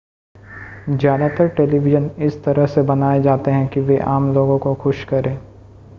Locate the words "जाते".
3.21-3.51